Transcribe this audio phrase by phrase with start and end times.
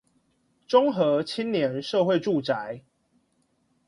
[0.67, 2.81] 中和青年社會住宅